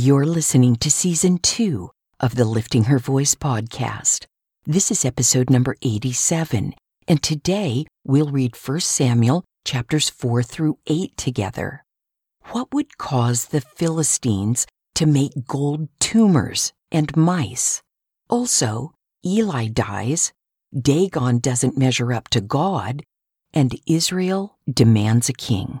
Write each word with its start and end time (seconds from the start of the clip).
You're 0.00 0.26
listening 0.26 0.76
to 0.76 0.92
season 0.92 1.38
two 1.38 1.90
of 2.20 2.36
the 2.36 2.44
Lifting 2.44 2.84
Her 2.84 3.00
Voice 3.00 3.34
podcast. 3.34 4.26
This 4.64 4.92
is 4.92 5.04
episode 5.04 5.50
number 5.50 5.74
87, 5.82 6.74
and 7.08 7.20
today 7.20 7.84
we'll 8.04 8.30
read 8.30 8.54
1 8.54 8.78
Samuel 8.78 9.42
chapters 9.64 10.08
4 10.08 10.44
through 10.44 10.78
8 10.86 11.16
together. 11.16 11.82
What 12.52 12.72
would 12.72 12.96
cause 12.96 13.46
the 13.46 13.60
Philistines 13.60 14.68
to 14.94 15.04
make 15.04 15.32
gold 15.48 15.88
tumors 15.98 16.72
and 16.92 17.16
mice? 17.16 17.82
Also, 18.30 18.92
Eli 19.26 19.66
dies, 19.66 20.30
Dagon 20.80 21.40
doesn't 21.40 21.76
measure 21.76 22.12
up 22.12 22.28
to 22.28 22.40
God, 22.40 23.02
and 23.52 23.74
Israel 23.84 24.58
demands 24.72 25.28
a 25.28 25.32
king. 25.32 25.80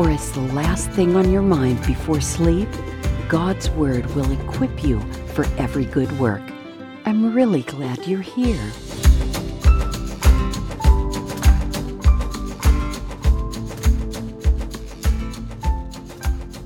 or 0.00 0.08
as 0.08 0.32
the 0.32 0.40
last 0.54 0.90
thing 0.92 1.14
on 1.14 1.30
your 1.30 1.42
mind 1.42 1.78
before 1.86 2.22
sleep, 2.22 2.70
God's 3.28 3.68
Word 3.68 4.06
will 4.14 4.32
equip 4.32 4.82
you 4.82 4.98
for 5.34 5.44
every 5.58 5.84
good 5.84 6.10
work. 6.18 6.40
I'm 7.04 7.34
really 7.34 7.60
glad 7.64 8.06
you're 8.06 8.22
here. 8.22 8.56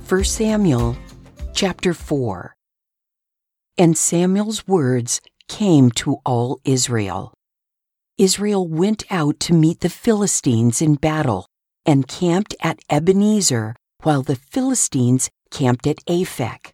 First 0.05 0.35
Samuel 0.35 0.95
chapter 1.53 1.93
4 1.93 2.55
And 3.77 3.97
Samuel's 3.97 4.65
words 4.65 5.19
came 5.49 5.91
to 5.91 6.19
all 6.25 6.61
Israel. 6.63 7.33
Israel 8.17 8.65
went 8.65 9.03
out 9.11 9.41
to 9.41 9.53
meet 9.53 9.81
the 9.81 9.89
Philistines 9.89 10.81
in 10.81 10.95
battle 10.95 11.47
and 11.85 12.07
camped 12.07 12.55
at 12.61 12.79
Ebenezer, 12.89 13.75
while 14.03 14.21
the 14.21 14.35
Philistines 14.35 15.29
camped 15.51 15.87
at 15.87 16.03
Aphek. 16.05 16.71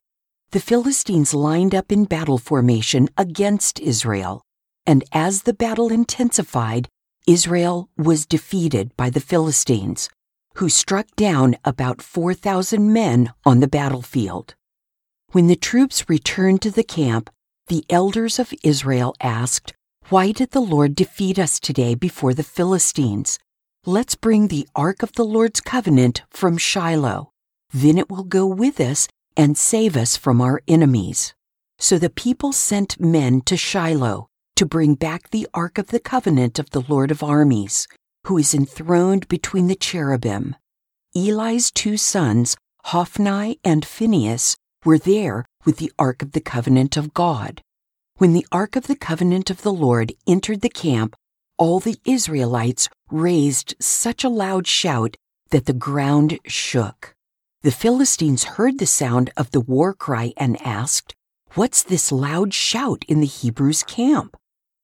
The 0.52 0.59
Philistines 0.59 1.34
lined 1.34 1.73
up 1.73 1.92
in 1.92 2.06
battle 2.06 2.38
formation 2.38 3.08
against 3.17 3.80
Israel, 3.80 4.42
and 4.86 5.04
as 5.14 5.44
the 5.44 5.54
battle 5.54 5.89
intensified, 5.89 6.89
Israel 7.28 7.89
was 7.98 8.26
defeated 8.26 8.95
by 8.98 9.09
the 9.09 9.20
Philistines, 9.20 10.09
who 10.56 10.67
struck 10.67 11.08
down 11.16 11.56
about 11.64 12.02
4,000 12.02 12.92
men 12.92 13.32
on 13.45 13.59
the 13.59 13.67
battlefield. 13.67 14.56
When 15.32 15.48
the 15.48 15.56
troops 15.56 16.09
returned 16.09 16.62
to 16.64 16.72
the 16.72 16.84
camp, 16.84 17.30
the 17.67 17.86
elders 17.89 18.39
of 18.39 18.54
Israel 18.64 19.16
asked, 19.22 19.73
Why 20.09 20.34
did 20.34 20.52
the 20.52 20.59
Lord 20.59 20.95
defeat 20.95 21.39
us 21.39 21.59
today 21.59 21.95
before 21.95 22.34
the 22.34 22.44
Philistines? 22.44 23.39
Let's 23.87 24.13
bring 24.13 24.49
the 24.49 24.67
Ark 24.75 25.01
of 25.01 25.13
the 25.13 25.25
Lord's 25.25 25.59
covenant 25.59 26.21
from 26.29 26.59
Shiloh. 26.59 27.31
Then 27.73 27.97
it 27.97 28.11
will 28.11 28.23
go 28.23 28.45
with 28.45 28.79
us 28.79 29.07
and 29.35 29.57
save 29.57 29.97
us 29.97 30.15
from 30.15 30.39
our 30.39 30.61
enemies. 30.67 31.33
So 31.79 31.97
the 31.97 32.11
people 32.11 32.53
sent 32.53 32.99
men 32.99 33.41
to 33.41 33.57
Shiloh 33.57 34.27
to 34.55 34.67
bring 34.67 34.93
back 34.93 35.31
the 35.31 35.47
Ark 35.55 35.80
of 35.80 35.87
the 35.87 35.99
covenant 35.99 36.59
of 36.59 36.70
the 36.70 36.83
Lord 36.87 37.09
of 37.09 37.23
armies, 37.23 37.87
who 38.27 38.37
is 38.37 38.53
enthroned 38.53 39.27
between 39.27 39.65
the 39.65 39.73
cherubim. 39.73 40.55
Eli's 41.15 41.71
two 41.71 41.97
sons, 41.97 42.55
Hophni 42.83 43.58
and 43.64 43.83
Phinehas, 43.83 44.58
were 44.86 44.99
there 44.99 45.43
with 45.65 45.77
the 45.77 45.91
Ark 45.97 46.21
of 46.21 46.33
the 46.33 46.41
covenant 46.41 46.97
of 46.97 47.15
God. 47.15 47.64
When 48.17 48.33
the 48.33 48.45
Ark 48.52 48.75
of 48.75 48.86
the 48.86 48.95
covenant 48.95 49.49
of 49.49 49.64
the 49.64 49.73
Lord 49.73 50.14
entered 50.27 50.61
the 50.61 50.70
camp, 50.70 51.15
all 51.58 51.80
the 51.80 51.99
Israelites 52.05 52.89
raised 53.11 53.76
such 53.80 54.23
a 54.23 54.30
loud 54.30 54.67
shout 54.67 55.17
that 55.49 55.66
the 55.66 55.73
ground 55.73 56.39
shook. 56.45 57.14
The 57.61 57.72
Philistines 57.72 58.44
heard 58.44 58.80
the 58.80 58.86
sound 58.86 59.30
of 59.38 59.52
the 59.52 59.61
war 59.61 59.94
cry 59.94 60.33
and 60.38 60.60
asked, 60.66 61.14
What's 61.54 61.83
this 61.83 62.11
loud 62.11 62.54
shout 62.54 63.04
in 63.08 63.20
the 63.20 63.27
Hebrews' 63.27 63.83
camp? 63.83 64.38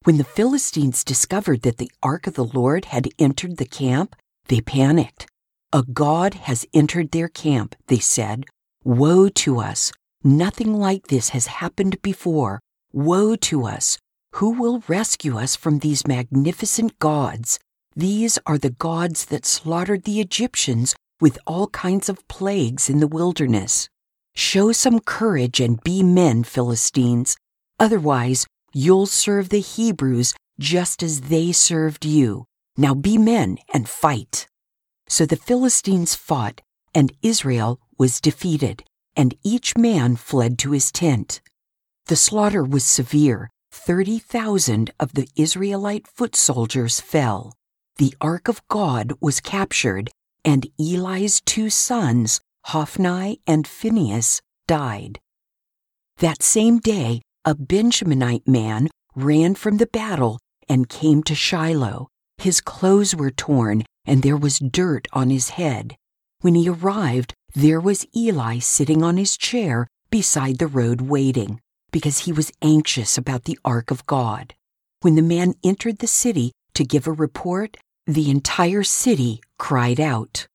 When 0.04 0.18
the 0.18 0.24
Philistines 0.24 1.04
discovered 1.04 1.64
that 1.64 1.78
the 1.78 1.92
ark 2.04 2.28
of 2.28 2.36
the 2.36 2.46
Lord 2.46 2.86
had 2.86 3.10
entered 3.18 3.58
the 3.58 3.66
camp, 3.66 4.16
they 4.48 4.62
panicked. 4.62 5.28
A 5.74 5.84
God 5.84 6.34
has 6.34 6.66
entered 6.74 7.12
their 7.12 7.28
camp, 7.28 7.76
they 7.88 8.00
said. 8.00 8.46
Woe 8.84 9.28
to 9.30 9.60
us! 9.60 9.92
Nothing 10.24 10.74
like 10.74 11.08
this 11.08 11.30
has 11.30 11.48
happened 11.48 12.02
before. 12.02 12.60
Woe 12.94 13.36
to 13.36 13.66
us! 13.66 13.98
Who 14.36 14.52
will 14.52 14.84
rescue 14.88 15.38
us 15.38 15.56
from 15.56 15.80
these 15.80 16.08
magnificent 16.08 17.00
gods? 17.00 17.60
These 17.98 18.38
are 18.46 18.60
the 18.60 18.70
gods 18.70 19.26
that 19.26 19.44
slaughtered 19.44 20.04
the 20.04 20.20
Egyptians 20.20 20.96
with 21.20 21.40
all 21.48 21.66
kinds 21.70 22.10
of 22.10 22.28
plagues 22.28 22.92
in 22.92 23.00
the 23.00 23.08
wilderness. 23.08 23.90
Show 24.36 24.72
some 24.72 25.00
courage 25.00 25.60
and 25.60 25.84
be 25.84 26.04
men, 26.04 26.44
Philistines. 26.44 27.38
Otherwise, 27.80 28.46
you'll 28.72 29.08
serve 29.08 29.50
the 29.50 29.62
Hebrews 29.62 30.36
just 30.60 31.02
as 31.02 31.22
they 31.22 31.52
served 31.52 32.06
you. 32.06 32.46
Now 32.78 32.94
be 32.94 33.18
men 33.18 33.58
and 33.74 33.90
fight. 33.90 34.46
So 35.10 35.26
the 35.26 35.36
Philistines 35.36 36.14
fought, 36.14 36.62
and 36.94 37.12
Israel 37.24 37.80
was 37.98 38.22
defeated, 38.22 38.84
and 39.16 39.34
each 39.44 39.76
man 39.76 40.18
fled 40.18 40.60
to 40.60 40.70
his 40.70 40.92
tent. 40.92 41.42
The 42.06 42.16
slaughter 42.16 42.64
was 42.64 42.86
severe 42.86 43.50
30,000 43.72 44.92
of 45.00 45.14
the 45.14 45.28
Israelite 45.36 46.08
foot 46.08 46.36
soldiers 46.36 47.02
fell. 47.02 47.57
The 47.98 48.14
Ark 48.22 48.48
of 48.48 48.62
God 48.68 49.14
was 49.20 49.40
captured, 49.40 50.12
and 50.46 50.68
Eli's 50.80 51.42
two 51.42 51.72
sons, 51.72 52.40
Hophni 52.66 53.40
and 53.48 53.68
Phinehas, 53.68 54.40
died. 54.68 55.20
That 56.18 56.44
same 56.44 56.78
day, 56.78 57.24
a 57.44 57.56
Benjaminite 57.56 58.48
man 58.48 58.90
ran 59.16 59.56
from 59.56 59.78
the 59.78 59.88
battle 59.88 60.38
and 60.70 60.88
came 60.88 61.24
to 61.24 61.34
Shiloh. 61.34 62.08
His 62.38 62.62
clothes 62.62 63.16
were 63.16 63.32
torn, 63.32 63.84
and 64.06 64.22
there 64.22 64.38
was 64.38 64.60
dirt 64.60 65.08
on 65.12 65.32
his 65.32 65.50
head. 65.50 65.96
When 66.42 66.54
he 66.54 66.70
arrived, 66.70 67.34
there 67.56 67.82
was 67.82 68.06
Eli 68.16 68.60
sitting 68.60 69.02
on 69.02 69.18
his 69.18 69.38
chair 69.38 69.88
beside 70.12 70.60
the 70.60 70.68
road 70.68 71.02
waiting 71.02 71.60
because 71.92 72.20
he 72.20 72.32
was 72.32 72.52
anxious 72.62 73.18
about 73.18 73.46
the 73.46 73.58
Ark 73.66 73.90
of 73.90 74.06
God. 74.06 74.54
When 75.02 75.16
the 75.16 75.24
man 75.24 75.56
entered 75.64 75.98
the 75.98 76.06
city 76.06 76.52
to 76.76 76.86
give 76.86 77.08
a 77.08 77.12
report, 77.12 77.76
the 78.08 78.32
entire 78.32 78.84
city 78.84 79.42
cried 79.60 80.00
out. 80.00 80.48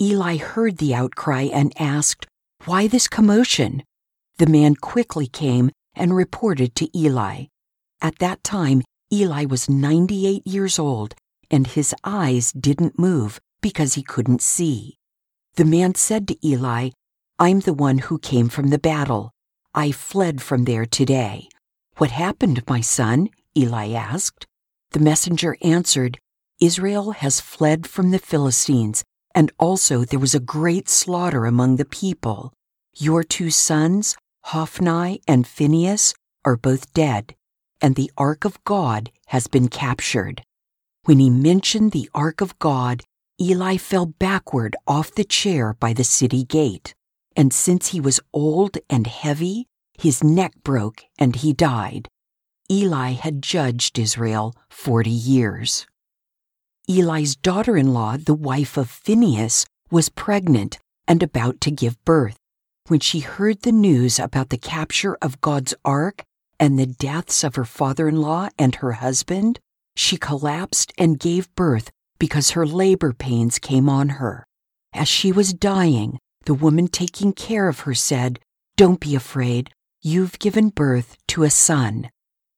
Eli 0.00 0.38
heard 0.38 0.78
the 0.78 0.94
outcry 0.94 1.42
and 1.42 1.78
asked, 1.78 2.26
Why 2.64 2.88
this 2.88 3.06
commotion? 3.06 3.82
The 4.38 4.46
man 4.46 4.74
quickly 4.76 5.26
came 5.26 5.70
and 5.94 6.16
reported 6.16 6.74
to 6.76 6.98
Eli. 6.98 7.44
At 8.00 8.18
that 8.20 8.42
time, 8.42 8.80
Eli 9.12 9.44
was 9.44 9.68
98 9.68 10.46
years 10.46 10.78
old, 10.78 11.14
and 11.50 11.66
his 11.66 11.94
eyes 12.02 12.50
didn't 12.52 12.98
move 12.98 13.38
because 13.60 13.94
he 13.94 14.02
couldn't 14.02 14.40
see. 14.40 14.96
The 15.56 15.66
man 15.66 15.94
said 15.96 16.26
to 16.28 16.46
Eli, 16.46 16.90
I'm 17.38 17.60
the 17.60 17.74
one 17.74 17.98
who 17.98 18.18
came 18.18 18.48
from 18.48 18.68
the 18.68 18.78
battle. 18.78 19.32
I 19.74 19.92
fled 19.92 20.40
from 20.40 20.64
there 20.64 20.86
today. 20.86 21.48
What 21.98 22.10
happened, 22.10 22.62
my 22.66 22.80
son? 22.80 23.28
Eli 23.54 23.90
asked. 23.90 24.46
The 24.92 25.00
messenger 25.00 25.58
answered, 25.62 26.18
Israel 26.60 27.12
has 27.12 27.40
fled 27.40 27.86
from 27.86 28.10
the 28.10 28.18
Philistines, 28.18 29.02
and 29.34 29.50
also 29.58 30.04
there 30.04 30.18
was 30.18 30.34
a 30.34 30.40
great 30.40 30.88
slaughter 30.88 31.46
among 31.46 31.76
the 31.76 31.84
people. 31.84 32.52
Your 32.96 33.22
two 33.24 33.50
sons, 33.50 34.16
Hophni 34.44 35.20
and 35.26 35.46
Phinehas, 35.46 36.14
are 36.44 36.56
both 36.56 36.92
dead, 36.92 37.34
and 37.80 37.96
the 37.96 38.10
ark 38.16 38.44
of 38.44 38.62
God 38.64 39.10
has 39.26 39.46
been 39.46 39.68
captured. 39.68 40.42
When 41.04 41.18
he 41.18 41.30
mentioned 41.30 41.92
the 41.92 42.10
ark 42.14 42.40
of 42.40 42.58
God, 42.58 43.02
Eli 43.40 43.76
fell 43.78 44.06
backward 44.06 44.76
off 44.86 45.14
the 45.14 45.24
chair 45.24 45.74
by 45.80 45.92
the 45.92 46.04
city 46.04 46.44
gate 46.44 46.94
and 47.36 47.52
since 47.52 47.88
he 47.88 48.00
was 48.00 48.20
old 48.32 48.78
and 48.88 49.06
heavy, 49.06 49.66
his 49.98 50.22
neck 50.24 50.52
broke 50.62 51.04
and 51.18 51.36
he 51.36 51.52
died. 51.52 52.08
Eli 52.70 53.12
had 53.12 53.42
judged 53.42 53.98
Israel 53.98 54.54
forty 54.68 55.10
years. 55.10 55.86
Eli's 56.90 57.36
daughter 57.36 57.76
in 57.76 57.92
law, 57.92 58.16
the 58.16 58.34
wife 58.34 58.76
of 58.76 58.90
Phinehas, 58.90 59.64
was 59.92 60.08
pregnant 60.08 60.80
and 61.06 61.22
about 61.22 61.60
to 61.60 61.70
give 61.70 62.04
birth. 62.04 62.36
When 62.88 62.98
she 62.98 63.20
heard 63.20 63.62
the 63.62 63.70
news 63.70 64.18
about 64.18 64.48
the 64.48 64.58
capture 64.58 65.16
of 65.22 65.40
God's 65.40 65.72
ark 65.84 66.24
and 66.58 66.76
the 66.76 66.86
deaths 66.86 67.44
of 67.44 67.54
her 67.54 67.64
father 67.64 68.08
in 68.08 68.20
law 68.20 68.48
and 68.58 68.74
her 68.76 68.94
husband, 68.94 69.60
she 69.94 70.16
collapsed 70.16 70.92
and 70.98 71.20
gave 71.20 71.54
birth 71.54 71.92
because 72.18 72.50
her 72.50 72.66
labor 72.66 73.12
pains 73.12 73.60
came 73.60 73.88
on 73.88 74.08
her. 74.20 74.44
As 74.92 75.06
she 75.06 75.30
was 75.30 75.54
dying, 75.54 76.18
the 76.44 76.54
woman 76.54 76.88
taking 76.88 77.32
care 77.32 77.68
of 77.68 77.80
her 77.80 77.94
said, 77.94 78.40
Don't 78.76 78.98
be 78.98 79.14
afraid, 79.14 79.70
you've 80.02 80.40
given 80.40 80.70
birth 80.70 81.16
to 81.28 81.44
a 81.44 81.50
son. 81.50 82.10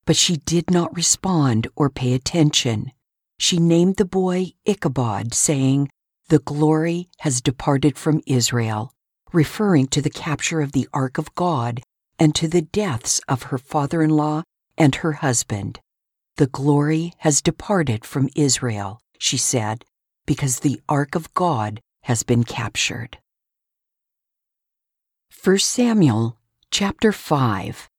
But 0.06 0.16
she 0.16 0.36
did 0.38 0.70
not 0.70 0.96
respond 0.96 1.68
or 1.76 1.90
pay 1.90 2.14
attention. 2.14 2.92
She 3.42 3.58
named 3.58 3.96
the 3.96 4.04
boy 4.04 4.52
Ichabod, 4.64 5.34
saying, 5.34 5.90
The 6.28 6.38
glory 6.38 7.08
has 7.18 7.40
departed 7.40 7.98
from 7.98 8.22
Israel, 8.24 8.92
referring 9.32 9.88
to 9.88 10.00
the 10.00 10.10
capture 10.10 10.60
of 10.60 10.70
the 10.70 10.88
Ark 10.94 11.18
of 11.18 11.34
God 11.34 11.82
and 12.20 12.36
to 12.36 12.46
the 12.46 12.62
deaths 12.62 13.20
of 13.26 13.50
her 13.50 13.58
father 13.58 14.00
in 14.00 14.10
law 14.10 14.44
and 14.78 14.94
her 14.94 15.14
husband. 15.14 15.80
The 16.36 16.46
glory 16.46 17.14
has 17.18 17.42
departed 17.42 18.04
from 18.04 18.28
Israel, 18.36 19.00
she 19.18 19.36
said, 19.36 19.84
because 20.24 20.60
the 20.60 20.80
Ark 20.88 21.16
of 21.16 21.34
God 21.34 21.80
has 22.02 22.22
been 22.22 22.44
captured. 22.44 23.18
1 25.42 25.58
Samuel 25.58 26.38
chapter 26.70 27.10
5 27.10 27.90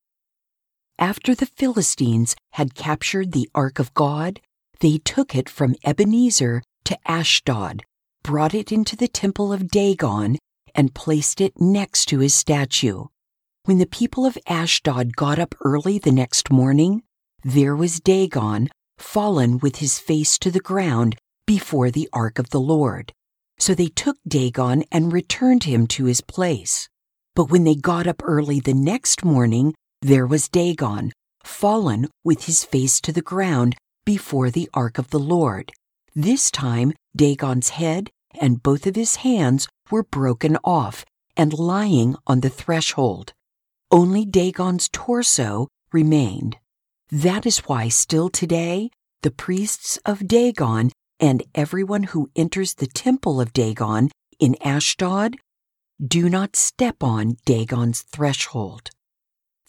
After 0.98 1.36
the 1.36 1.48
Philistines 1.48 2.34
had 2.52 2.76
captured 2.76 3.34
the 3.34 3.50
Ark 3.54 3.78
of 3.78 3.94
God, 3.94 4.40
they 4.84 4.98
took 4.98 5.34
it 5.34 5.48
from 5.48 5.76
Ebenezer 5.86 6.62
to 6.84 7.00
Ashdod, 7.10 7.84
brought 8.22 8.54
it 8.54 8.70
into 8.70 8.98
the 8.98 9.08
temple 9.08 9.54
of 9.54 9.70
Dagon, 9.70 10.38
and 10.76 10.94
placed 10.94 11.40
it 11.40 11.54
next 11.58 12.08
to 12.08 12.20
his 12.20 12.34
statue. 12.34 13.06
When 13.64 13.78
the 13.78 13.86
people 13.86 14.26
of 14.26 14.38
Ashdod 14.46 15.16
got 15.16 15.40
up 15.40 15.56
early 15.62 16.00
the 16.00 16.12
next 16.12 16.52
morning, 16.52 17.02
there 17.46 17.78
was 17.78 18.02
Dagon, 18.02 18.68
fallen 18.98 19.58
with 19.60 19.78
his 19.78 20.00
face 20.00 20.38
to 20.40 20.52
the 20.52 20.60
ground 20.60 21.16
before 21.48 21.90
the 21.90 22.10
ark 22.12 22.38
of 22.38 22.50
the 22.50 22.60
Lord. 22.60 23.14
So 23.58 23.74
they 23.74 23.88
took 23.88 24.18
Dagon 24.28 24.84
and 24.92 25.14
returned 25.14 25.64
him 25.64 25.88
to 25.96 26.06
his 26.06 26.20
place. 26.20 26.90
But 27.36 27.50
when 27.50 27.64
they 27.64 27.76
got 27.76 28.06
up 28.06 28.22
early 28.22 28.60
the 28.60 28.74
next 28.74 29.24
morning, 29.24 29.76
there 30.02 30.28
was 30.28 30.50
Dagon, 30.50 31.14
fallen 31.46 32.10
with 32.26 32.48
his 32.48 32.66
face 32.66 33.00
to 33.00 33.14
the 33.14 33.22
ground 33.22 33.78
before 34.06 34.50
the 34.50 34.70
ark 34.74 34.98
of 34.98 35.10
the 35.10 35.20
Lord. 35.20 35.72
This 36.16 36.52
time, 36.52 36.94
Dagon's 37.16 37.70
head 37.70 38.12
and 38.40 38.64
both 38.64 38.88
of 38.88 38.96
his 38.96 39.18
hands 39.18 39.68
were 39.90 40.04
broken 40.04 40.58
off 40.64 41.06
and 41.36 41.54
lying 41.54 42.16
on 42.28 42.42
the 42.42 42.50
threshold. 42.50 43.34
Only 43.92 44.26
Dagon's 44.26 44.90
torso 44.92 45.68
remained. 45.92 46.58
That 47.12 47.46
is 47.46 47.60
why, 47.60 47.90
still 47.90 48.30
today, 48.30 48.90
the 49.22 49.32
priests 49.32 50.00
of 50.06 50.28
Dagon 50.28 50.92
and 51.20 51.44
everyone 51.56 52.04
who 52.04 52.30
enters 52.36 52.74
the 52.74 52.88
temple 52.88 53.40
of 53.40 53.54
Dagon 53.54 54.10
in 54.40 54.56
Ashdod 54.62 55.38
do 56.06 56.28
not 56.30 56.56
step 56.56 57.04
on 57.04 57.38
Dagon's 57.46 58.02
threshold. 58.02 58.90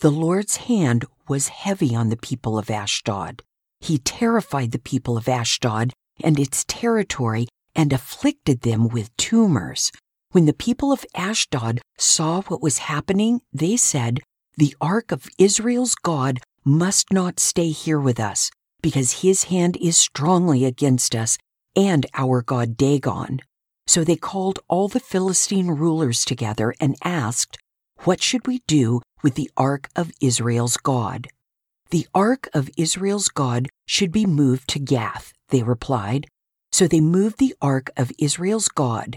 The 0.00 0.10
Lord's 0.10 0.56
hand 0.56 1.04
was 1.28 1.48
heavy 1.48 1.94
on 1.94 2.08
the 2.08 2.16
people 2.16 2.58
of 2.58 2.70
Ashdod. 2.70 3.42
He 3.84 3.98
terrified 3.98 4.72
the 4.72 4.78
people 4.78 5.18
of 5.18 5.28
Ashdod 5.28 5.92
and 6.22 6.40
its 6.40 6.64
territory 6.66 7.48
and 7.76 7.92
afflicted 7.92 8.62
them 8.62 8.88
with 8.88 9.14
tumors. 9.18 9.92
When 10.30 10.46
the 10.46 10.54
people 10.54 10.90
of 10.90 11.04
Ashdod 11.14 11.82
saw 11.98 12.40
what 12.44 12.62
was 12.62 12.88
happening, 12.88 13.42
they 13.52 13.76
said, 13.76 14.20
The 14.56 14.74
ark 14.80 15.12
of 15.12 15.28
Israel's 15.36 15.94
God 15.96 16.40
must 16.64 17.12
not 17.12 17.38
stay 17.38 17.72
here 17.72 18.00
with 18.00 18.18
us, 18.18 18.50
because 18.80 19.20
his 19.20 19.44
hand 19.44 19.76
is 19.76 19.98
strongly 19.98 20.64
against 20.64 21.14
us 21.14 21.36
and 21.76 22.06
our 22.14 22.40
god 22.40 22.78
Dagon. 22.78 23.40
So 23.86 24.02
they 24.02 24.16
called 24.16 24.60
all 24.66 24.88
the 24.88 24.98
Philistine 24.98 25.68
rulers 25.68 26.24
together 26.24 26.72
and 26.80 26.96
asked, 27.04 27.58
What 28.04 28.22
should 28.22 28.46
we 28.46 28.62
do 28.66 29.02
with 29.22 29.34
the 29.34 29.50
ark 29.58 29.90
of 29.94 30.10
Israel's 30.22 30.78
God? 30.78 31.28
The 31.94 32.08
ark 32.12 32.48
of 32.52 32.68
Israel's 32.76 33.28
God 33.28 33.68
should 33.86 34.10
be 34.10 34.26
moved 34.26 34.68
to 34.70 34.80
Gath, 34.80 35.32
they 35.50 35.62
replied. 35.62 36.26
So 36.72 36.88
they 36.88 37.00
moved 37.00 37.38
the 37.38 37.54
ark 37.62 37.88
of 37.96 38.10
Israel's 38.18 38.66
God. 38.66 39.16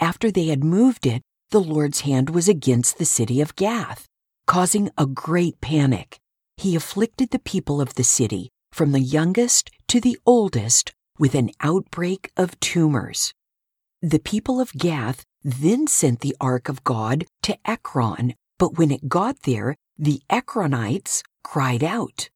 After 0.00 0.32
they 0.32 0.48
had 0.48 0.64
moved 0.64 1.06
it, 1.06 1.22
the 1.52 1.60
Lord's 1.60 2.00
hand 2.00 2.30
was 2.30 2.48
against 2.48 2.98
the 2.98 3.04
city 3.04 3.40
of 3.40 3.54
Gath, 3.54 4.08
causing 4.44 4.90
a 4.98 5.06
great 5.06 5.60
panic. 5.60 6.18
He 6.56 6.74
afflicted 6.74 7.30
the 7.30 7.38
people 7.38 7.80
of 7.80 7.94
the 7.94 8.02
city, 8.02 8.50
from 8.72 8.90
the 8.90 8.98
youngest 8.98 9.70
to 9.86 10.00
the 10.00 10.18
oldest, 10.26 10.92
with 11.20 11.36
an 11.36 11.52
outbreak 11.60 12.32
of 12.36 12.58
tumors. 12.58 13.32
The 14.02 14.18
people 14.18 14.60
of 14.60 14.72
Gath 14.72 15.22
then 15.44 15.86
sent 15.86 16.22
the 16.22 16.34
ark 16.40 16.68
of 16.68 16.82
God 16.82 17.26
to 17.42 17.56
Ekron, 17.64 18.34
but 18.58 18.78
when 18.78 18.90
it 18.90 19.08
got 19.08 19.42
there, 19.42 19.76
the 19.96 20.22
Ekronites 20.28 21.22
cried 21.46 21.84
out, 21.84 22.28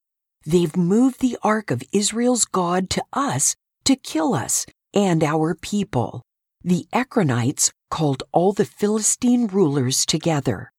They've 0.47 0.77
moved 0.77 1.21
the 1.21 1.37
ark 1.43 1.73
of 1.73 1.83
Israel's 1.91 2.45
God 2.45 2.89
to 2.91 3.03
us 3.13 3.57
to 3.85 3.97
kill 3.97 4.35
us 4.35 4.67
and 4.95 5.25
our 5.25 5.57
people. 5.57 6.23
The 6.63 6.87
Ekronites 6.93 7.73
called 7.91 8.23
all 8.31 8.53
the 8.53 8.65
Philistine 8.65 9.49
rulers 9.49 10.07
together. 10.07 10.71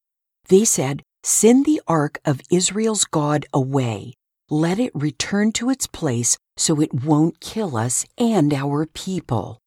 They 0.48 0.64
said, 0.64 1.02
Send 1.22 1.66
the 1.66 1.82
ark 1.86 2.20
of 2.24 2.40
Israel's 2.50 3.04
God 3.04 3.44
away. 3.52 4.14
Let 4.48 4.78
it 4.78 4.92
return 4.94 5.52
to 5.52 5.68
its 5.68 5.86
place 5.86 6.38
so 6.56 6.80
it 6.80 7.04
won't 7.04 7.38
kill 7.38 7.76
us 7.76 8.06
and 8.16 8.54
our 8.54 8.86
people. 8.86 9.58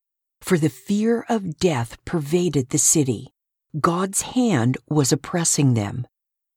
For 0.41 0.57
the 0.57 0.69
fear 0.69 1.23
of 1.29 1.59
death 1.59 2.03
pervaded 2.03 2.69
the 2.69 2.79
city. 2.79 3.29
God's 3.79 4.21
hand 4.21 4.77
was 4.89 5.11
oppressing 5.11 5.75
them. 5.75 6.07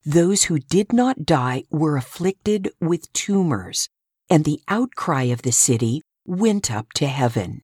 Those 0.08 0.44
who 0.44 0.58
did 0.58 0.94
not 0.94 1.26
die 1.26 1.64
were 1.70 1.98
afflicted 1.98 2.70
with 2.80 3.12
tumors, 3.12 3.90
and 4.30 4.42
the 4.42 4.62
outcry 4.66 5.24
of 5.24 5.42
the 5.42 5.52
city 5.52 6.00
went 6.24 6.70
up 6.70 6.94
to 6.94 7.06
heaven. 7.06 7.60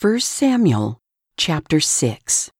1 0.00 0.18
Samuel 0.18 0.98
chapter 1.36 1.78
6 1.78 2.50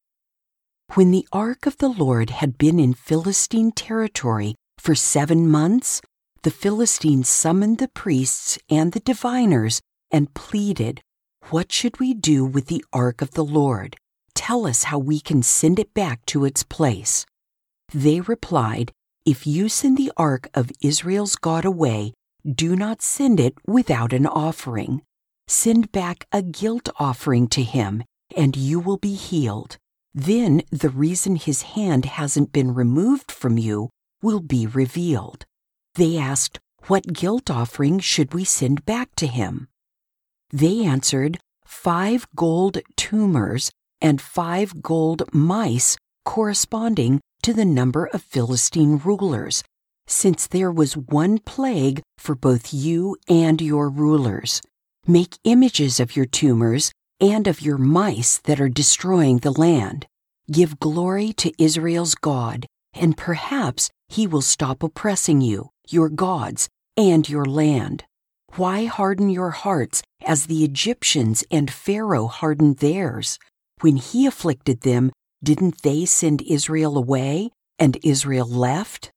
When 0.93 1.11
the 1.11 1.27
ark 1.33 1.65
of 1.65 1.77
the 1.79 1.89
Lord 1.89 2.29
had 2.29 2.57
been 2.57 2.79
in 2.79 2.93
Philistine 2.93 3.73
territory 3.73 4.55
for 4.77 4.95
seven 4.95 5.45
months, 5.45 5.99
the 6.43 6.51
Philistines 6.51 7.27
summoned 7.27 7.79
the 7.79 7.89
priests 7.89 8.57
and 8.69 8.93
the 8.93 9.01
diviners 9.01 9.81
and 10.09 10.33
pleaded, 10.33 11.01
What 11.49 11.73
should 11.73 11.99
we 11.99 12.13
do 12.13 12.45
with 12.45 12.67
the 12.67 12.85
ark 12.93 13.21
of 13.21 13.31
the 13.31 13.43
Lord? 13.43 13.97
Tell 14.33 14.65
us 14.65 14.83
how 14.83 14.97
we 14.97 15.19
can 15.19 15.43
send 15.43 15.77
it 15.77 15.93
back 15.93 16.25
to 16.27 16.45
its 16.45 16.63
place. 16.63 17.25
They 17.93 18.21
replied, 18.21 18.91
If 19.25 19.45
you 19.45 19.69
send 19.69 19.97
the 19.97 20.11
ark 20.17 20.49
of 20.53 20.71
Israel's 20.81 21.35
God 21.35 21.65
away, 21.65 22.13
do 22.45 22.75
not 22.75 23.01
send 23.01 23.39
it 23.39 23.55
without 23.65 24.13
an 24.13 24.25
offering. 24.25 25.01
Send 25.47 25.91
back 25.91 26.27
a 26.31 26.41
guilt 26.41 26.89
offering 26.99 27.47
to 27.49 27.63
him, 27.63 28.03
and 28.35 28.55
you 28.55 28.79
will 28.79 28.97
be 28.97 29.13
healed. 29.13 29.77
Then 30.13 30.61
the 30.71 30.89
reason 30.89 31.35
his 31.35 31.61
hand 31.61 32.05
hasn't 32.05 32.51
been 32.51 32.73
removed 32.73 33.31
from 33.31 33.57
you 33.57 33.89
will 34.21 34.39
be 34.39 34.65
revealed. 34.65 35.45
They 35.95 36.17
asked, 36.17 36.59
What 36.87 37.13
guilt 37.13 37.49
offering 37.49 37.99
should 37.99 38.33
we 38.33 38.43
send 38.43 38.85
back 38.85 39.13
to 39.15 39.27
him? 39.27 39.67
They 40.51 40.85
answered, 40.85 41.39
Five 41.65 42.27
gold 42.35 42.79
tumors 42.95 43.71
and 44.01 44.21
five 44.21 44.81
gold 44.81 45.23
mice 45.33 45.97
corresponding 46.23 47.21
to 47.45 47.53
the 47.53 47.63
number 47.63 48.07
of 48.07 48.23
Philistine 48.23 48.99
rulers, 49.05 49.63
since 50.07 50.47
there 50.47 50.71
was 50.71 50.97
one 50.97 51.37
plague 51.37 52.01
for 52.17 52.33
both 52.33 52.73
you 52.73 53.15
and 53.29 53.61
your 53.61 53.87
rulers. 53.87 54.63
Make 55.05 55.37
images 55.43 55.99
of 55.99 56.15
your 56.15 56.25
tumors 56.25 56.91
and 57.21 57.45
of 57.45 57.61
your 57.61 57.77
mice 57.77 58.39
that 58.45 58.59
are 58.59 58.67
destroying 58.67 59.37
the 59.37 59.51
land. 59.51 60.07
Give 60.51 60.79
glory 60.79 61.33
to 61.33 61.53
Israel's 61.63 62.15
God, 62.15 62.65
and 62.95 63.15
perhaps 63.15 63.91
he 64.09 64.25
will 64.25 64.41
stop 64.41 64.81
oppressing 64.81 65.41
you, 65.41 65.69
your 65.87 66.09
gods, 66.09 66.67
and 66.97 67.29
your 67.29 67.45
land. 67.45 68.05
Why 68.55 68.85
harden 68.85 69.29
your 69.29 69.51
hearts 69.51 70.01
as 70.25 70.47
the 70.47 70.63
Egyptians 70.63 71.43
and 71.51 71.69
Pharaoh 71.69 72.25
hardened 72.25 72.77
theirs? 72.77 73.37
When 73.81 73.97
he 73.97 74.25
afflicted 74.25 74.81
them, 74.81 75.11
didn't 75.43 75.81
they 75.83 76.05
send 76.05 76.41
Israel 76.41 76.97
away, 76.97 77.51
and 77.77 77.97
Israel 78.03 78.47
left? 78.47 79.11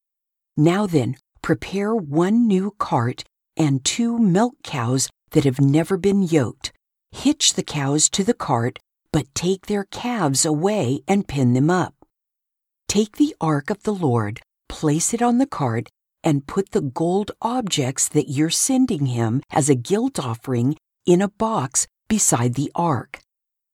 Now 0.57 0.87
then, 0.87 1.17
prepare 1.43 1.95
one 1.95 2.47
new 2.47 2.75
cart 2.79 3.25
and 3.57 3.85
two 3.85 4.19
milk 4.19 4.55
cows 4.63 5.09
that 5.31 5.45
have 5.45 5.61
never 5.61 5.97
been 5.97 6.23
yoked. 6.23 6.73
Hitch 7.13 7.55
the 7.55 7.63
cows 7.63 8.09
to 8.11 8.25
the 8.25 8.35
cart, 8.35 8.79
but 9.13 9.35
take 9.35 9.67
their 9.67 9.85
calves 9.85 10.45
away 10.45 11.01
and 11.09 11.29
pin 11.29 11.55
them 11.55 11.71
up. 11.71 11.95
Take 12.89 13.17
the 13.17 13.35
ark 13.41 13.71
of 13.71 13.83
the 13.83 13.95
Lord, 13.95 14.41
place 14.69 15.15
it 15.15 15.23
on 15.23 15.39
the 15.39 15.47
cart, 15.47 15.89
and 16.25 16.47
put 16.47 16.71
the 16.71 16.81
gold 16.81 17.31
objects 17.41 18.09
that 18.09 18.29
you're 18.29 18.51
sending 18.51 19.07
him 19.07 19.43
as 19.51 19.69
a 19.69 19.75
guilt 19.75 20.19
offering 20.19 20.77
in 21.07 21.23
a 21.23 21.29
box 21.29 21.87
beside 22.09 22.55
the 22.55 22.71
ark. 22.75 23.21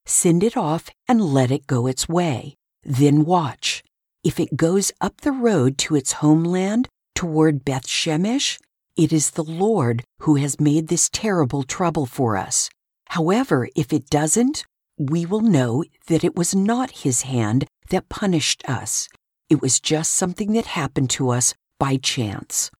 Send 0.06 0.42
it 0.42 0.56
off 0.56 0.90
and 1.08 1.20
let 1.20 1.50
it 1.50 1.66
go 1.66 1.87
its 1.87 2.08
way. 2.08 2.54
Then 2.82 3.25
watch. 3.25 3.82
If 4.23 4.38
it 4.38 4.56
goes 4.56 4.92
up 5.00 5.20
the 5.20 5.32
road 5.32 5.78
to 5.78 5.96
its 5.96 6.12
homeland 6.12 6.88
toward 7.14 7.64
Beth 7.64 7.87
Shemesh, 7.87 8.58
it 8.96 9.12
is 9.12 9.30
the 9.30 9.44
Lord 9.44 10.04
who 10.20 10.37
has 10.37 10.61
made 10.61 10.88
this 10.88 11.08
terrible 11.12 11.62
trouble 11.62 12.06
for 12.06 12.37
us. 12.37 12.70
However, 13.08 13.68
if 13.75 13.92
it 13.92 14.11
doesn't, 14.11 14.64
we 14.99 15.26
will 15.26 15.40
know 15.40 15.84
that 16.06 16.25
it 16.25 16.37
was 16.37 16.54
not 16.54 17.02
his 17.02 17.23
hand 17.23 17.66
that 17.90 18.08
punished 18.08 18.62
us. 18.68 19.08
It 19.50 19.61
was 19.61 19.80
just 19.80 20.12
something 20.12 20.52
that 20.52 20.66
happened 20.66 21.11
to 21.11 21.30
us 21.30 21.54
by 21.78 21.96
chance. 21.96 22.70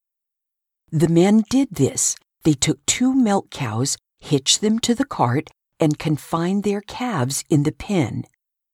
The 0.91 1.09
men 1.09 1.45
did 1.51 1.69
this. 1.73 2.17
They 2.45 2.55
took 2.55 2.85
two 2.87 3.15
milk 3.15 3.51
cows, 3.51 3.97
hitched 4.19 4.61
them 4.61 4.79
to 4.81 4.95
the 4.95 5.05
cart, 5.05 5.51
and 5.81 5.99
confined 5.99 6.63
their 6.63 6.81
calves 6.81 7.45
in 7.51 7.63
the 7.63 7.73
pen. 7.73 8.25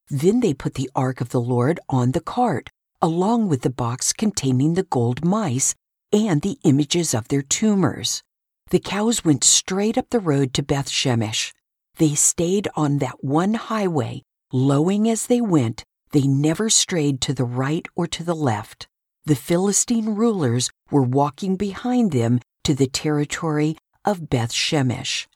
Then 0.09 0.39
they 0.41 0.53
put 0.53 0.73
the 0.73 0.89
ark 0.95 1.21
of 1.21 1.29
the 1.29 1.41
Lord 1.41 1.79
on 1.89 2.11
the 2.11 2.21
cart, 2.21 2.69
along 3.01 3.47
with 3.47 3.61
the 3.61 3.69
box 3.69 4.13
containing 4.13 4.73
the 4.73 4.83
gold 4.83 5.23
mice 5.23 5.73
and 6.11 6.41
the 6.41 6.57
images 6.63 7.13
of 7.13 7.27
their 7.29 7.41
tumors. 7.41 8.21
The 8.69 8.79
cows 8.79 9.25
went 9.25 9.43
straight 9.43 9.97
up 9.97 10.09
the 10.09 10.19
road 10.19 10.53
to 10.53 10.63
Beth 10.63 10.89
Shemesh. 10.89 11.51
They 11.97 12.15
stayed 12.15 12.67
on 12.75 12.99
that 12.99 13.23
one 13.23 13.53
highway, 13.53 14.23
lowing 14.51 15.09
as 15.09 15.27
they 15.27 15.41
went. 15.41 15.83
They 16.11 16.27
never 16.27 16.69
strayed 16.69 17.21
to 17.21 17.33
the 17.33 17.45
right 17.45 17.85
or 17.95 18.07
to 18.07 18.23
the 18.23 18.35
left. 18.35 18.87
The 19.25 19.35
Philistine 19.35 20.15
rulers 20.15 20.69
were 20.89 21.03
walking 21.03 21.55
behind 21.55 22.11
them 22.11 22.39
to 22.63 22.73
the 22.73 22.87
territory 22.87 23.77
of 24.03 24.29
Beth 24.29 24.51
Shemesh. 24.51 25.27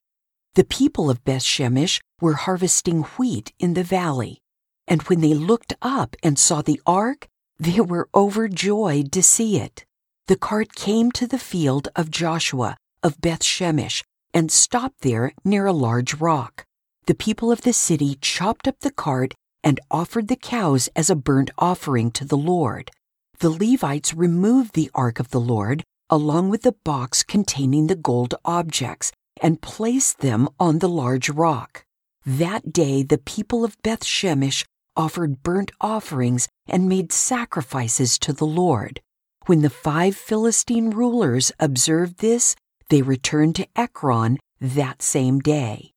The 0.55 0.63
people 0.63 1.09
of 1.09 1.21
Beth 1.25 1.43
Shemesh 1.43 1.99
were 2.21 2.35
harvesting 2.35 3.03
wheat 3.17 3.51
in 3.59 3.73
the 3.73 3.83
valley, 3.83 4.39
and 4.87 5.01
when 5.03 5.19
they 5.19 5.33
looked 5.33 5.73
up 5.81 6.15
and 6.23 6.39
saw 6.39 6.61
the 6.61 6.81
ark, 6.85 7.27
they 7.59 7.81
were 7.81 8.07
overjoyed 8.15 9.11
to 9.11 9.21
see 9.21 9.59
it. 9.59 9.83
The 10.27 10.37
cart 10.37 10.73
came 10.73 11.11
to 11.11 11.27
the 11.27 11.37
field 11.37 11.89
of 11.93 12.09
Joshua 12.09 12.77
of 13.03 13.19
Beth 13.19 13.43
Shemesh 13.43 14.01
and 14.33 14.49
stopped 14.49 15.01
there 15.01 15.33
near 15.43 15.65
a 15.65 15.73
large 15.73 16.13
rock. 16.15 16.63
The 17.05 17.15
people 17.15 17.51
of 17.51 17.63
the 17.63 17.73
city 17.73 18.17
chopped 18.21 18.65
up 18.65 18.79
the 18.79 18.91
cart 18.91 19.33
and 19.61 19.81
offered 19.91 20.29
the 20.29 20.37
cows 20.37 20.87
as 20.95 21.09
a 21.09 21.17
burnt 21.17 21.51
offering 21.57 22.11
to 22.11 22.23
the 22.23 22.37
Lord. 22.37 22.91
The 23.39 23.49
Levites 23.49 24.13
removed 24.13 24.73
the 24.73 24.89
ark 24.95 25.19
of 25.19 25.31
the 25.31 25.41
Lord 25.41 25.83
along 26.09 26.49
with 26.49 26.61
the 26.61 26.77
box 26.85 27.23
containing 27.23 27.87
the 27.87 27.95
gold 27.95 28.35
objects 28.45 29.11
and 29.41 29.61
placed 29.61 30.19
them 30.19 30.47
on 30.59 30.79
the 30.79 30.89
large 30.89 31.29
rock. 31.29 31.85
That 32.25 32.73
day 32.73 33.03
the 33.03 33.17
people 33.17 33.63
of 33.63 33.81
Beth 33.83 34.03
Shemesh 34.03 34.65
offered 34.95 35.43
burnt 35.43 35.71
offerings 35.81 36.47
and 36.67 36.89
made 36.89 37.11
sacrifices 37.11 38.17
to 38.19 38.33
the 38.33 38.45
Lord. 38.45 39.01
When 39.45 39.61
the 39.61 39.69
five 39.69 40.15
Philistine 40.15 40.89
rulers 40.89 41.51
observed 41.59 42.19
this, 42.19 42.55
they 42.89 43.01
returned 43.01 43.55
to 43.57 43.67
Ekron 43.75 44.39
that 44.59 45.01
same 45.01 45.39
day. 45.39 45.91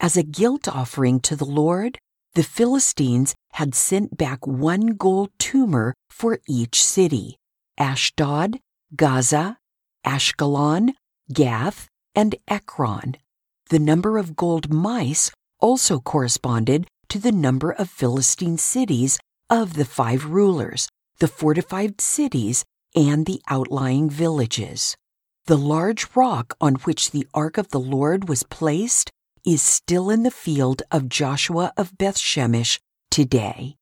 As 0.00 0.16
a 0.16 0.22
guilt 0.22 0.68
offering 0.68 1.20
to 1.20 1.36
the 1.36 1.44
Lord, 1.44 1.98
the 2.34 2.42
Philistines 2.42 3.34
had 3.52 3.74
sent 3.74 4.16
back 4.16 4.46
one 4.46 4.88
gold 4.88 5.30
tumor 5.38 5.94
for 6.08 6.40
each 6.48 6.82
city 6.84 7.36
Ashdod, 7.78 8.58
Gaza, 8.94 9.58
Ashkelon, 10.04 10.94
Gath, 11.32 11.88
and 12.18 12.34
Ekron. 12.48 13.16
The 13.70 13.78
number 13.78 14.18
of 14.18 14.34
gold 14.34 14.72
mice 14.72 15.30
also 15.60 16.00
corresponded 16.00 16.88
to 17.10 17.18
the 17.20 17.30
number 17.30 17.70
of 17.70 17.88
Philistine 17.88 18.58
cities 18.58 19.20
of 19.48 19.74
the 19.74 19.84
five 19.84 20.24
rulers, 20.24 20.88
the 21.20 21.28
fortified 21.28 22.00
cities, 22.00 22.64
and 22.96 23.24
the 23.24 23.40
outlying 23.48 24.10
villages. 24.10 24.96
The 25.46 25.56
large 25.56 26.08
rock 26.16 26.56
on 26.60 26.74
which 26.86 27.12
the 27.12 27.24
ark 27.34 27.56
of 27.56 27.68
the 27.68 27.78
Lord 27.78 28.28
was 28.28 28.42
placed 28.42 29.12
is 29.46 29.62
still 29.62 30.10
in 30.10 30.24
the 30.24 30.32
field 30.32 30.82
of 30.90 31.08
Joshua 31.08 31.72
of 31.76 31.96
Bethshemesh 31.96 32.80
today. 33.12 33.76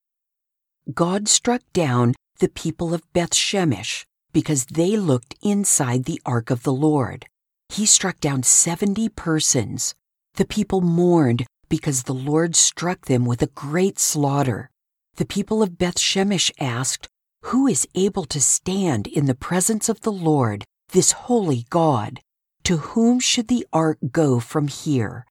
God 0.92 1.26
struck 1.26 1.62
down 1.72 2.14
the 2.40 2.50
people 2.50 2.92
of 2.92 3.10
Bethshemesh 3.14 4.04
because 4.34 4.66
they 4.66 4.98
looked 4.98 5.34
inside 5.42 6.04
the 6.04 6.20
ark 6.26 6.50
of 6.50 6.64
the 6.64 6.74
Lord. 6.74 7.24
He 7.68 7.86
struck 7.86 8.20
down 8.20 8.42
70 8.42 9.08
persons. 9.10 9.94
The 10.34 10.44
people 10.44 10.80
mourned 10.80 11.46
because 11.68 12.04
the 12.04 12.14
Lord 12.14 12.56
struck 12.56 13.06
them 13.06 13.24
with 13.24 13.42
a 13.42 13.48
great 13.48 13.98
slaughter. 13.98 14.70
The 15.16 15.26
people 15.26 15.62
of 15.62 15.78
Beth 15.78 15.98
Shemesh 15.98 16.50
asked, 16.60 17.08
who 17.46 17.68
is 17.68 17.86
able 17.94 18.24
to 18.24 18.40
stand 18.40 19.06
in 19.06 19.26
the 19.26 19.34
presence 19.34 19.88
of 19.88 20.00
the 20.00 20.10
Lord, 20.10 20.64
this 20.90 21.12
holy 21.12 21.64
God? 21.70 22.20
To 22.64 22.78
whom 22.78 23.20
should 23.20 23.46
the 23.46 23.64
ark 23.72 23.98
go 24.10 24.40
from 24.40 24.66
here? 24.66 25.24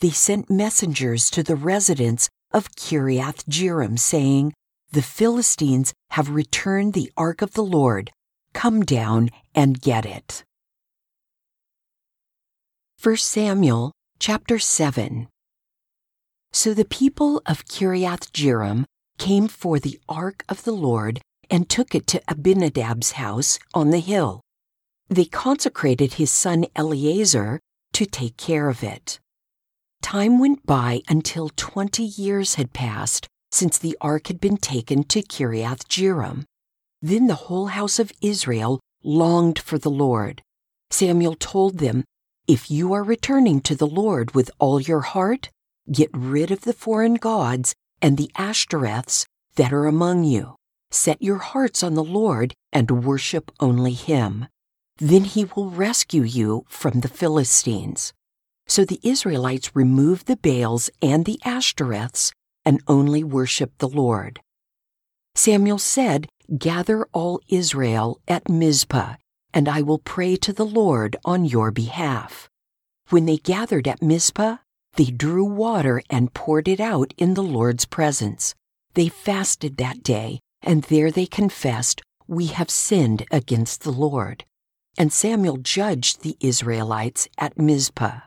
They 0.00 0.08
sent 0.08 0.48
messengers 0.48 1.28
to 1.30 1.42
the 1.42 1.56
residents 1.56 2.30
of 2.52 2.74
Kiriath 2.74 3.44
Jearim, 3.46 3.98
saying, 3.98 4.54
The 4.92 5.02
Philistines 5.02 5.92
have 6.12 6.30
returned 6.30 6.94
the 6.94 7.12
ark 7.18 7.42
of 7.42 7.52
the 7.52 7.64
Lord. 7.64 8.10
Come 8.54 8.82
down 8.82 9.28
and 9.54 9.78
get 9.78 10.06
it. 10.06 10.44
1 13.00 13.16
Samuel 13.18 13.92
chapter 14.18 14.58
7 14.58 15.28
So 16.50 16.74
the 16.74 16.84
people 16.84 17.40
of 17.46 17.64
Kiriath 17.64 18.32
Jearim 18.32 18.86
came 19.18 19.46
for 19.46 19.78
the 19.78 20.00
ark 20.08 20.44
of 20.48 20.64
the 20.64 20.72
Lord 20.72 21.20
and 21.48 21.68
took 21.68 21.94
it 21.94 22.08
to 22.08 22.20
Abinadab's 22.26 23.12
house 23.12 23.60
on 23.72 23.90
the 23.90 24.00
hill. 24.00 24.40
They 25.08 25.26
consecrated 25.26 26.14
his 26.14 26.32
son 26.32 26.66
Eleazar 26.74 27.60
to 27.92 28.04
take 28.04 28.36
care 28.36 28.68
of 28.68 28.82
it. 28.82 29.20
Time 30.02 30.40
went 30.40 30.66
by 30.66 31.02
until 31.08 31.50
twenty 31.54 32.02
years 32.02 32.56
had 32.56 32.72
passed 32.72 33.28
since 33.52 33.78
the 33.78 33.96
ark 34.00 34.26
had 34.26 34.40
been 34.40 34.56
taken 34.56 35.04
to 35.04 35.22
Kiriath 35.22 35.86
Jearim. 35.86 36.46
Then 37.00 37.28
the 37.28 37.46
whole 37.46 37.68
house 37.68 38.00
of 38.00 38.10
Israel 38.20 38.80
longed 39.04 39.60
for 39.60 39.78
the 39.78 39.88
Lord. 39.88 40.42
Samuel 40.90 41.36
told 41.36 41.78
them, 41.78 42.02
If 42.48 42.70
you 42.70 42.94
are 42.94 43.04
returning 43.04 43.60
to 43.60 43.74
the 43.76 43.86
Lord 43.86 44.34
with 44.34 44.50
all 44.58 44.80
your 44.80 45.02
heart, 45.02 45.50
get 45.92 46.08
rid 46.14 46.50
of 46.50 46.62
the 46.62 46.72
foreign 46.72 47.16
gods 47.16 47.74
and 48.00 48.16
the 48.16 48.30
Ashtoreths 48.36 49.26
that 49.56 49.70
are 49.70 49.84
among 49.84 50.24
you. 50.24 50.56
Set 50.90 51.20
your 51.20 51.36
hearts 51.36 51.82
on 51.82 51.92
the 51.92 52.02
Lord 52.02 52.54
and 52.72 53.04
worship 53.04 53.52
only 53.60 53.92
Him. 53.92 54.46
Then 54.96 55.24
He 55.24 55.44
will 55.44 55.68
rescue 55.68 56.22
you 56.22 56.64
from 56.70 57.00
the 57.00 57.08
Philistines. 57.08 58.14
So 58.66 58.82
the 58.82 59.00
Israelites 59.02 59.76
removed 59.76 60.26
the 60.26 60.36
Baals 60.36 60.88
and 61.02 61.26
the 61.26 61.38
Ashtoreths 61.44 62.32
and 62.64 62.82
only 62.88 63.22
worshiped 63.22 63.78
the 63.78 63.90
Lord. 63.90 64.40
Samuel 65.34 65.78
said, 65.78 66.28
Gather 66.56 67.06
all 67.12 67.42
Israel 67.48 68.22
at 68.26 68.48
Mizpah, 68.48 69.16
and 69.52 69.68
I 69.68 69.82
will 69.82 69.98
pray 69.98 70.36
to 70.36 70.52
the 70.52 70.66
Lord 70.66 71.16
on 71.24 71.44
your 71.44 71.70
behalf. 71.70 72.48
When 73.10 73.26
they 73.26 73.38
gathered 73.38 73.88
at 73.88 74.02
Mizpah, 74.02 74.58
they 74.94 75.06
drew 75.06 75.44
water 75.44 76.02
and 76.10 76.34
poured 76.34 76.68
it 76.68 76.80
out 76.80 77.14
in 77.16 77.34
the 77.34 77.42
Lord's 77.42 77.86
presence. 77.86 78.54
They 78.94 79.08
fasted 79.08 79.76
that 79.76 80.02
day 80.02 80.40
and 80.62 80.82
there 80.84 81.10
they 81.10 81.26
confessed, 81.26 82.02
We 82.26 82.46
have 82.46 82.70
sinned 82.70 83.24
against 83.30 83.82
the 83.82 83.92
Lord. 83.92 84.44
And 84.96 85.12
Samuel 85.12 85.58
judged 85.58 86.22
the 86.22 86.36
Israelites 86.40 87.28
at 87.38 87.58
Mizpah. 87.58 88.20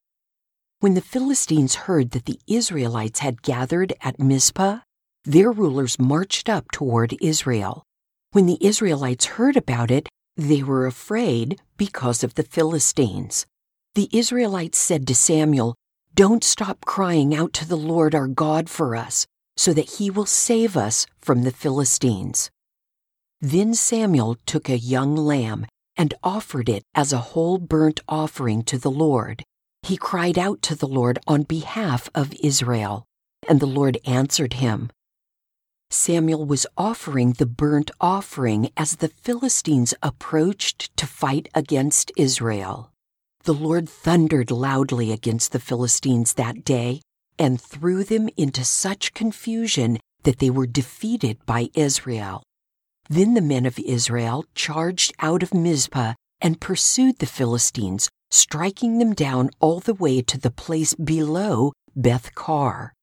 When 0.79 0.93
the 0.93 1.01
Philistines 1.01 1.75
heard 1.75 2.11
that 2.11 2.25
the 2.25 2.39
Israelites 2.47 3.19
had 3.19 3.43
gathered 3.43 3.93
at 4.01 4.19
Mizpah, 4.19 4.79
their 5.25 5.51
rulers 5.51 5.99
marched 5.99 6.49
up 6.49 6.71
toward 6.71 7.15
Israel. 7.21 7.83
When 8.31 8.45
the 8.45 8.57
Israelites 8.61 9.25
heard 9.25 9.57
about 9.57 9.91
it, 9.91 10.09
they 10.49 10.63
were 10.63 10.85
afraid 10.85 11.61
because 11.77 12.23
of 12.23 12.35
the 12.35 12.43
Philistines. 12.43 13.45
The 13.95 14.09
Israelites 14.11 14.79
said 14.79 15.05
to 15.07 15.15
Samuel, 15.15 15.75
Don't 16.15 16.43
stop 16.43 16.85
crying 16.85 17.35
out 17.35 17.53
to 17.53 17.67
the 17.67 17.77
Lord 17.77 18.15
our 18.15 18.27
God 18.27 18.69
for 18.69 18.95
us, 18.95 19.27
so 19.57 19.73
that 19.73 19.97
he 19.97 20.09
will 20.09 20.25
save 20.25 20.77
us 20.77 21.05
from 21.19 21.43
the 21.43 21.51
Philistines. 21.51 22.49
Then 23.41 23.73
Samuel 23.73 24.37
took 24.45 24.69
a 24.69 24.77
young 24.77 25.15
lamb 25.15 25.65
and 25.97 26.13
offered 26.23 26.69
it 26.69 26.83
as 26.95 27.11
a 27.11 27.17
whole 27.33 27.57
burnt 27.57 27.99
offering 28.07 28.63
to 28.63 28.77
the 28.77 28.91
Lord. 28.91 29.43
He 29.83 29.97
cried 29.97 30.37
out 30.37 30.61
to 30.63 30.75
the 30.75 30.87
Lord 30.87 31.19
on 31.27 31.43
behalf 31.43 32.09
of 32.15 32.33
Israel. 32.41 33.05
and 33.49 33.59
the 33.59 33.65
Lord 33.65 33.97
answered 34.05 34.53
him. 34.53 34.91
Samuel 35.93 36.45
was 36.45 36.65
offering 36.77 37.33
the 37.33 37.45
burnt 37.45 37.91
offering 37.99 38.69
as 38.77 38.95
the 38.95 39.09
Philistines 39.09 39.93
approached 40.01 40.95
to 40.95 41.05
fight 41.05 41.49
against 41.53 42.13
Israel. 42.15 42.91
The 43.43 43.53
Lord 43.53 43.89
thundered 43.89 44.51
loudly 44.51 45.11
against 45.11 45.51
the 45.51 45.59
Philistines 45.59 46.33
that 46.33 46.63
day 46.63 47.01
and 47.37 47.59
threw 47.59 48.05
them 48.05 48.29
into 48.37 48.63
such 48.63 49.13
confusion 49.13 49.99
that 50.23 50.39
they 50.39 50.49
were 50.49 50.67
defeated 50.67 51.45
by 51.45 51.69
Israel. 51.73 52.41
Then 53.09 53.33
the 53.33 53.41
men 53.41 53.65
of 53.65 53.77
Israel 53.77 54.45
charged 54.55 55.13
out 55.19 55.43
of 55.43 55.53
Mizpah 55.53 56.13
and 56.39 56.61
pursued 56.61 57.19
the 57.19 57.25
Philistines, 57.25 58.09
striking 58.29 58.97
them 58.97 59.13
down 59.13 59.49
all 59.59 59.81
the 59.81 59.93
way 59.93 60.21
to 60.21 60.39
the 60.39 60.51
place 60.51 60.93
below 60.93 61.73
Beth 61.95 62.33
Kar. 62.33 62.93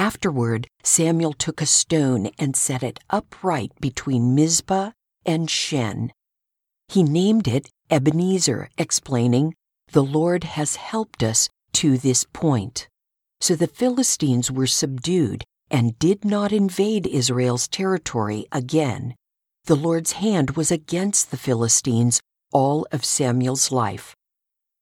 Afterward, 0.00 0.66
Samuel 0.82 1.34
took 1.34 1.60
a 1.60 1.66
stone 1.66 2.30
and 2.38 2.56
set 2.56 2.82
it 2.82 3.00
upright 3.10 3.72
between 3.82 4.34
Mizpah 4.34 4.92
and 5.26 5.50
Shen. 5.50 6.10
He 6.88 7.02
named 7.02 7.46
it 7.46 7.68
Ebenezer, 7.90 8.70
explaining, 8.78 9.54
The 9.92 10.02
Lord 10.02 10.44
has 10.44 10.76
helped 10.76 11.22
us 11.22 11.50
to 11.74 11.98
this 11.98 12.24
point. 12.32 12.88
So 13.42 13.54
the 13.54 13.66
Philistines 13.66 14.50
were 14.50 14.66
subdued 14.66 15.44
and 15.70 15.98
did 15.98 16.24
not 16.24 16.50
invade 16.50 17.06
Israel's 17.06 17.68
territory 17.68 18.46
again. 18.50 19.14
The 19.66 19.76
Lord's 19.76 20.12
hand 20.12 20.52
was 20.52 20.70
against 20.70 21.30
the 21.30 21.36
Philistines 21.36 22.22
all 22.54 22.86
of 22.90 23.04
Samuel's 23.04 23.70
life. 23.70 24.16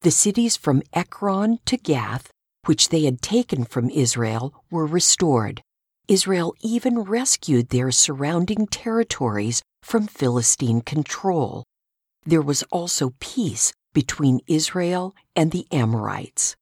The 0.03 0.13
cities 0.13 0.57
from 0.57 0.81
Ekron 0.93 1.59
to 1.67 1.77
Gath 1.77 2.31
which 2.67 2.89
they 2.89 3.05
had 3.05 3.23
taken 3.23 3.65
from 3.65 3.91
Israel, 3.91 4.55
were 4.71 4.87
restored. 4.87 5.63
Israel 6.09 6.55
even 6.61 7.01
rescued 7.01 7.69
their 7.69 7.91
surrounding 7.91 8.67
territories 8.67 9.63
from 9.83 10.07
Philistine 10.07 10.81
control. 10.81 11.65
There 12.25 12.43
was 12.43 12.63
also 12.65 13.13
peace 13.21 13.73
between 13.93 14.41
Israel 14.47 15.15
and 15.35 15.51
the 15.51 15.67
Amorites. 15.73 16.57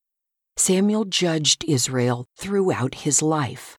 Samuel 0.57 1.05
judged 1.05 1.65
Israel 1.65 2.27
throughout 2.37 3.07
his 3.07 3.23
life. 3.23 3.77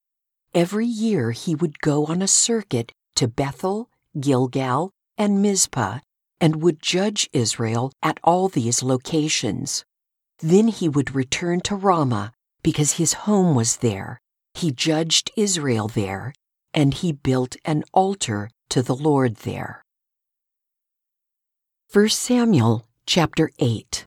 Every 0.54 0.86
year 0.86 1.32
he 1.32 1.56
would 1.56 1.80
go 1.80 2.06
on 2.06 2.22
a 2.22 2.28
circuit 2.28 2.92
to 3.16 3.28
Bethel, 3.28 3.90
Gilgal, 4.20 4.92
and 5.18 5.42
Mizpah 5.42 6.00
and 6.40 6.62
would 6.62 6.82
judge 6.82 7.30
Israel 7.34 7.92
at 8.04 8.20
all 8.24 8.48
these 8.48 8.84
locations. 8.84 9.84
Then 10.40 10.68
he 10.68 10.88
would 10.88 11.16
return 11.16 11.62
to 11.62 11.76
Ramah 11.76 12.32
because 12.62 12.94
his 12.94 13.14
home 13.26 13.56
was 13.56 13.78
there. 13.78 14.20
He 14.54 14.72
judged 14.72 15.32
Israel 15.36 15.88
there, 15.88 16.34
and 16.74 16.94
he 16.94 17.12
built 17.12 17.56
an 17.66 17.84
altar 17.94 18.50
to 18.70 18.82
the 18.82 18.96
Lord 18.96 19.38
there. 19.38 19.82
1 21.92 22.10
Samuel 22.10 22.86
chapter 23.06 23.50
8 23.60 24.06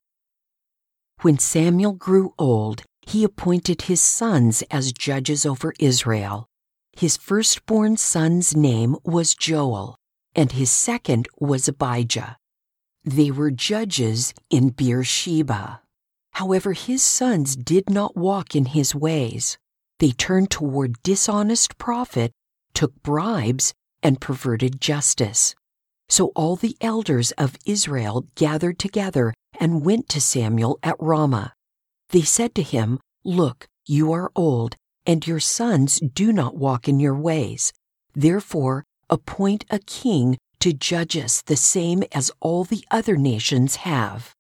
When 1.23 1.39
Samuel 1.39 1.93
grew 1.93 2.35
old, 2.39 2.83
he 3.01 3.25
appointed 3.25 3.83
his 3.83 4.01
sons 4.01 4.63
as 4.71 4.93
judges 4.93 5.45
over 5.47 5.73
Israel. 5.79 6.47
His 6.93 7.17
firstborn 7.17 7.97
son's 7.97 8.55
name 8.55 8.97
was 9.05 9.35
Joel, 9.35 9.97
and 10.37 10.53
his 10.53 10.71
second 10.71 11.27
was 11.39 11.67
Abijah. 11.67 12.37
They 13.05 13.31
were 13.31 13.51
judges 13.51 14.35
in 14.51 14.69
Beersheba. 14.69 15.81
However, 16.41 16.73
his 16.73 17.03
sons 17.03 17.55
did 17.55 17.91
not 17.91 18.17
walk 18.17 18.57
in 18.57 18.65
his 18.65 18.95
ways. 18.95 19.59
They 19.99 20.13
turned 20.13 20.51
toward 20.51 21.03
dishonest 21.03 21.77
profit, 21.77 22.33
took 22.73 22.95
bribes, 23.03 23.75
and 24.03 24.23
perverted 24.23 24.81
justice. 24.81 25.55
So 26.09 26.33
all 26.35 26.57
the 26.57 26.79
elders 26.81 27.33
of 27.33 27.59
Israel 27.67 28.27
gathered 28.37 28.79
together 28.79 29.35
and 29.61 29.85
went 29.85 30.09
to 30.09 30.21
Samuel 30.23 30.79
at 30.83 30.97
Ramah. 30.99 31.53
They 32.09 32.23
said 32.23 32.55
to 32.55 32.63
him, 32.63 33.01
Look, 33.23 33.69
you 33.85 34.11
are 34.11 34.33
old, 34.35 34.77
and 35.05 35.27
your 35.27 35.41
sons 35.41 36.01
do 36.01 36.33
not 36.33 36.57
walk 36.57 36.89
in 36.89 37.01
your 37.01 37.17
ways. 37.17 37.71
Therefore, 38.15 38.85
appoint 39.11 39.67
a 39.69 39.79
king 39.79 40.39
to 40.61 40.73
judge 40.73 41.19
us 41.19 41.43
the 41.43 41.57
same 41.57 42.03
as 42.13 42.33
all 42.41 42.65
the 42.65 42.83
other 42.91 43.19
nations 43.19 43.85
have. 43.85 44.35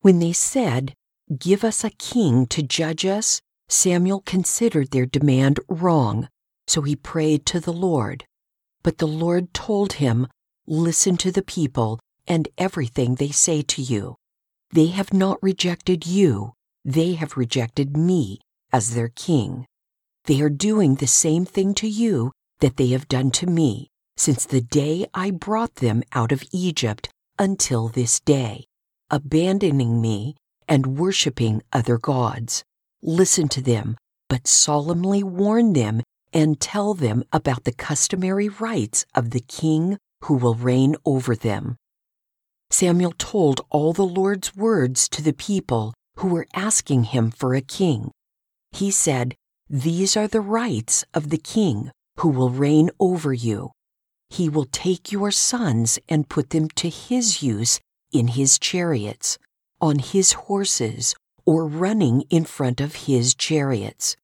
When 0.00 0.18
they 0.18 0.32
said, 0.32 0.94
Give 1.34 1.64
us 1.64 1.82
a 1.82 1.90
king 1.90 2.46
to 2.46 2.62
judge 2.62 3.04
us, 3.04 3.40
Samuel 3.68 4.20
considered 4.20 4.90
their 4.90 5.06
demand 5.06 5.58
wrong, 5.68 6.28
so 6.68 6.82
he 6.82 6.94
prayed 6.94 7.44
to 7.46 7.58
the 7.58 7.72
Lord. 7.72 8.24
But 8.82 8.98
the 8.98 9.08
Lord 9.08 9.52
told 9.52 9.94
him, 9.94 10.28
Listen 10.68 11.16
to 11.16 11.32
the 11.32 11.42
people 11.42 11.98
and 12.28 12.48
everything 12.58 13.16
they 13.16 13.30
say 13.30 13.62
to 13.62 13.82
you. 13.82 14.16
They 14.70 14.86
have 14.88 15.12
not 15.12 15.42
rejected 15.42 16.06
you, 16.06 16.52
they 16.84 17.14
have 17.14 17.36
rejected 17.36 17.96
me 17.96 18.40
as 18.72 18.94
their 18.94 19.08
king. 19.08 19.66
They 20.24 20.40
are 20.40 20.50
doing 20.50 20.96
the 20.96 21.06
same 21.06 21.44
thing 21.44 21.74
to 21.74 21.88
you 21.88 22.32
that 22.60 22.76
they 22.76 22.88
have 22.88 23.08
done 23.08 23.30
to 23.32 23.46
me 23.46 23.88
since 24.16 24.46
the 24.46 24.60
day 24.60 25.06
I 25.12 25.30
brought 25.30 25.76
them 25.76 26.02
out 26.12 26.32
of 26.32 26.44
Egypt 26.52 27.08
until 27.38 27.88
this 27.88 28.18
day, 28.20 28.64
abandoning 29.10 30.00
me 30.00 30.36
and 30.68 30.98
worshiping 30.98 31.62
other 31.72 31.98
gods. 31.98 32.64
Listen 33.02 33.48
to 33.48 33.62
them, 33.62 33.96
but 34.28 34.46
solemnly 34.46 35.22
warn 35.22 35.72
them 35.72 36.02
and 36.32 36.60
tell 36.60 36.94
them 36.94 37.24
about 37.32 37.64
the 37.64 37.72
customary 37.72 38.48
rights 38.48 39.06
of 39.14 39.30
the 39.30 39.40
king 39.40 39.98
who 40.24 40.34
will 40.34 40.54
reign 40.54 40.96
over 41.04 41.34
them. 41.36 41.76
Samuel 42.70 43.14
told 43.16 43.60
all 43.70 43.92
the 43.92 44.04
Lord's 44.04 44.56
words 44.56 45.08
to 45.10 45.22
the 45.22 45.32
people 45.32 45.94
who 46.16 46.28
were 46.28 46.46
asking 46.54 47.04
him 47.04 47.30
for 47.30 47.54
a 47.54 47.60
king. 47.60 48.10
He 48.72 48.90
said, 48.90 49.34
These 49.70 50.16
are 50.16 50.28
the 50.28 50.40
rights 50.40 51.04
of 51.14 51.30
the 51.30 51.38
king 51.38 51.90
who 52.18 52.28
will 52.28 52.50
reign 52.50 52.90
over 52.98 53.32
you. 53.32 53.70
He 54.30 54.48
will 54.48 54.66
take 54.66 55.12
your 55.12 55.30
sons 55.30 55.98
and 56.08 56.28
put 56.28 56.50
them 56.50 56.68
to 56.70 56.88
his 56.88 57.42
use 57.42 57.78
in 58.12 58.28
his 58.28 58.58
chariots 58.58 59.38
on 59.80 59.98
his 59.98 60.32
horses 60.32 61.14
or 61.44 61.66
running 61.66 62.22
in 62.30 62.44
front 62.44 62.80
of 62.80 63.06
his 63.06 63.34
chariots. 63.34 64.16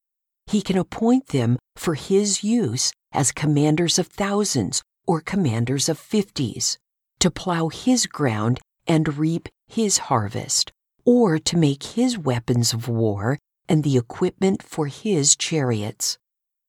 He 0.46 0.60
can 0.60 0.76
appoint 0.76 1.28
them 1.28 1.58
for 1.76 1.94
his 1.94 2.42
use 2.42 2.92
as 3.12 3.32
commanders 3.32 3.98
of 3.98 4.06
thousands 4.06 4.82
or 5.06 5.20
commanders 5.20 5.88
of 5.88 5.98
fifties, 5.98 6.78
to 7.20 7.30
plow 7.30 7.68
his 7.68 8.06
ground 8.06 8.60
and 8.86 9.16
reap 9.18 9.48
his 9.68 9.98
harvest, 9.98 10.72
or 11.04 11.38
to 11.38 11.56
make 11.56 11.82
his 11.82 12.18
weapons 12.18 12.72
of 12.72 12.88
war 12.88 13.38
and 13.68 13.84
the 13.84 13.96
equipment 13.96 14.62
for 14.62 14.86
his 14.86 15.36
chariots. 15.36 16.18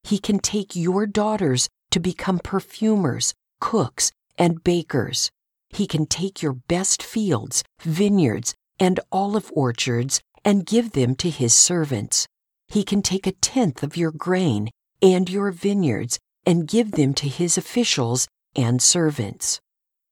He 0.04 0.20
can 0.20 0.40
take 0.40 0.76
your 0.76 1.06
daughters 1.06 1.70
to 1.92 2.00
become 2.00 2.40
perfumers, 2.40 3.34
cooks, 3.60 4.12
and 4.38 4.64
bakers. 4.64 5.32
He 5.70 5.88
can 5.88 6.06
take 6.06 6.42
your 6.42 6.54
best 6.54 7.02
fields, 7.02 7.64
vineyards, 7.82 8.54
and 8.84 9.00
olive 9.14 9.50
orchards 9.54 10.20
and 10.44 10.66
give 10.66 10.92
them 10.92 11.16
to 11.16 11.30
his 11.30 11.56
servants. 11.56 12.28
He 12.68 12.84
can 12.84 13.02
take 13.02 13.26
a 13.26 13.32
tenth 13.32 13.82
of 13.82 13.96
your 13.96 14.12
grain 14.12 14.70
and 15.02 15.30
your 15.30 15.52
vineyards 15.52 16.20
and 16.46 16.68
give 16.68 16.92
them 16.92 17.14
to 17.14 17.30
his 17.30 17.58
officials 17.58 18.28
and 18.58 18.82
servants. 18.82 19.62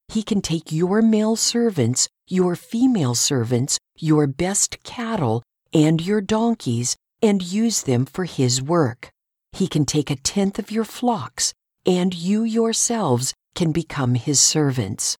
He 0.07 0.23
can 0.23 0.41
take 0.41 0.71
your 0.71 1.01
male 1.01 1.35
servants, 1.35 2.07
your 2.27 2.55
female 2.55 3.13
servants, 3.13 3.77
your 3.97 4.25
best 4.25 4.81
cattle, 4.83 5.43
and 5.73 6.01
your 6.01 6.21
donkeys 6.21 6.95
and 7.21 7.43
use 7.43 7.81
them 7.83 8.05
for 8.05 8.23
his 8.23 8.61
work. 8.61 9.09
He 9.51 9.67
can 9.67 9.83
take 9.83 10.09
a 10.09 10.15
tenth 10.15 10.57
of 10.59 10.71
your 10.71 10.85
flocks, 10.85 11.53
and 11.85 12.13
you 12.13 12.43
yourselves 12.43 13.33
can 13.53 13.73
become 13.73 14.15
his 14.15 14.39
servants. 14.39 15.17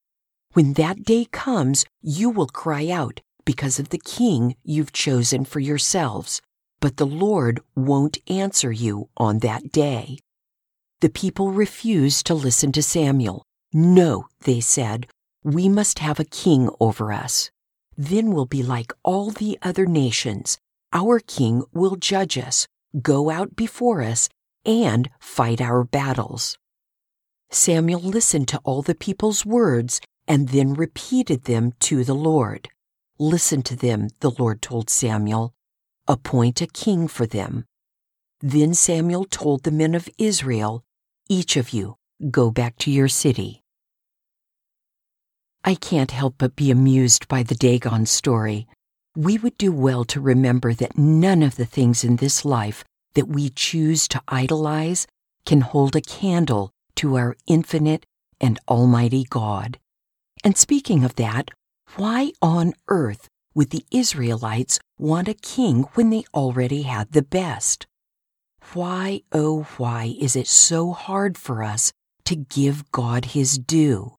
When 0.54 0.74
that 0.74 1.04
day 1.04 1.26
comes, 1.26 1.84
you 2.02 2.30
will 2.30 2.48
cry 2.48 2.90
out, 2.90 3.20
because 3.46 3.80
of 3.80 3.90
the 3.90 3.98
king 3.98 4.56
you've 4.64 4.92
chosen 4.92 5.46
for 5.46 5.60
yourselves, 5.60 6.42
but 6.80 6.98
the 6.98 7.06
Lord 7.06 7.62
won't 7.76 8.18
answer 8.28 8.72
you 8.72 9.10
on 9.18 9.40
that 9.40 9.72
day. 9.72 10.18
The 11.02 11.10
people 11.10 11.52
refused 11.52 12.26
to 12.28 12.34
listen 12.34 12.72
to 12.74 12.84
Samuel. 12.84 13.44
No, 13.74 14.28
they 14.42 14.60
said, 14.60 15.08
we 15.44 15.70
must 15.70 16.00
have 16.00 16.20
a 16.20 16.26
king 16.26 16.70
over 16.80 17.12
us. 17.12 17.50
Then 17.98 18.32
we'll 18.32 18.46
be 18.46 18.64
like 18.64 18.94
all 19.04 19.32
the 19.32 19.58
other 19.62 19.86
nations. 19.86 20.58
Our 20.94 21.20
king 21.20 21.64
will 21.74 21.96
judge 21.96 22.38
us, 22.38 22.68
go 23.02 23.30
out 23.30 23.56
before 23.56 24.02
us, 24.02 24.30
and 24.66 25.10
fight 25.20 25.62
our 25.62 25.84
battles. 25.84 26.58
Samuel 27.50 28.02
listened 28.02 28.48
to 28.50 28.62
all 28.64 28.82
the 28.82 28.96
people's 28.96 29.46
words 29.46 30.00
and 30.28 30.50
then 30.50 30.74
repeated 30.74 31.46
them 31.46 31.74
to 31.80 32.04
the 32.04 32.14
Lord. 32.14 32.70
Listen 33.22 33.62
to 33.62 33.76
them, 33.76 34.08
the 34.22 34.32
Lord 34.32 34.64
told 34.64 34.90
Samuel. 34.90 35.54
Appoint 36.08 36.60
a 36.60 36.66
king 36.66 37.08
for 37.08 37.28
them. 37.28 37.66
Then 38.40 38.74
Samuel 38.74 39.26
told 39.26 39.62
the 39.62 39.70
men 39.70 39.94
of 39.94 40.10
Israel, 40.18 40.84
Each 41.30 41.56
of 41.56 41.70
you, 41.70 41.98
go 42.32 42.50
back 42.50 42.80
to 42.80 42.90
your 42.90 43.08
city. 43.08 43.62
I 45.64 45.76
can't 45.76 46.10
help 46.10 46.34
but 46.40 46.56
be 46.56 46.72
amused 46.72 47.28
by 47.28 47.44
the 47.44 47.54
Dagon 47.54 48.08
story. 48.08 48.68
We 49.16 49.38
would 49.38 49.56
do 49.60 49.72
well 49.72 50.04
to 50.06 50.20
remember 50.20 50.74
that 50.74 50.98
none 50.98 51.44
of 51.44 51.58
the 51.58 51.68
things 51.68 52.04
in 52.04 52.16
this 52.16 52.44
life 52.44 52.84
that 53.14 53.28
we 53.28 53.52
choose 53.52 54.08
to 54.08 54.24
idolize 54.30 55.06
can 55.46 55.62
hold 55.62 55.96
a 55.96 56.02
candle 56.02 56.72
to 56.96 57.18
our 57.18 57.38
infinite 57.46 58.04
and 58.40 58.60
almighty 58.68 59.26
God. 59.30 59.78
And 60.44 60.58
speaking 60.58 61.04
of 61.04 61.18
that, 61.18 61.52
why 61.98 62.32
on 62.42 62.74
earth 62.88 63.28
would 63.54 63.72
the 63.72 63.86
Israelites 63.92 64.80
want 64.98 65.28
a 65.28 65.34
king 65.34 65.84
when 65.96 66.10
they 66.10 66.24
already 66.34 66.84
had 66.84 67.12
the 67.12 67.22
best? 67.22 67.86
Why, 68.74 69.22
oh, 69.34 69.64
why 69.78 70.16
is 70.20 70.36
it 70.36 70.48
so 70.48 70.94
hard 70.94 71.38
for 71.38 71.64
us 71.64 71.92
to 72.26 72.36
give 72.36 72.92
God 72.92 73.26
his 73.26 73.58
due? 73.58 74.16